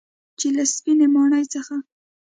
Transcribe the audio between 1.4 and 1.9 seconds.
څخه